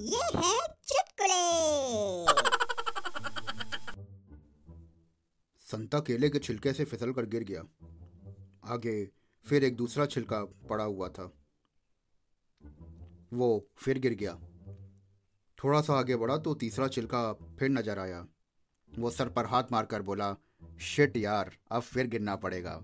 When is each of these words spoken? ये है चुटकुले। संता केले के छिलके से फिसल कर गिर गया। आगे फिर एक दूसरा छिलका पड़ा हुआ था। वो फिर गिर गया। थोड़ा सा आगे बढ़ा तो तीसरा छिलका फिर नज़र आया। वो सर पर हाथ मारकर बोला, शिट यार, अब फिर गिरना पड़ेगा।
ये 0.00 0.20
है 0.36 0.58
चुटकुले। 0.84 1.40
संता 5.60 6.00
केले 6.00 6.30
के 6.30 6.38
छिलके 6.38 6.72
से 6.72 6.84
फिसल 6.84 7.12
कर 7.12 7.26
गिर 7.26 7.44
गया। 7.44 7.60
आगे 8.64 9.04
फिर 9.46 9.64
एक 9.64 9.76
दूसरा 9.76 10.06
छिलका 10.06 10.44
पड़ा 10.44 10.84
हुआ 10.84 11.08
था। 11.08 11.32
वो 13.32 13.68
फिर 13.76 13.98
गिर 13.98 14.14
गया। 14.14 14.34
थोड़ा 15.58 15.80
सा 15.80 15.94
आगे 15.94 16.16
बढ़ा 16.16 16.36
तो 16.36 16.54
तीसरा 16.54 16.88
छिलका 16.88 17.32
फिर 17.32 17.68
नज़र 17.68 17.98
आया। 17.98 18.26
वो 18.98 19.10
सर 19.10 19.28
पर 19.28 19.46
हाथ 19.46 19.64
मारकर 19.72 20.02
बोला, 20.02 20.36
शिट 20.80 21.16
यार, 21.16 21.56
अब 21.72 21.82
फिर 21.82 22.06
गिरना 22.06 22.36
पड़ेगा। 22.36 22.74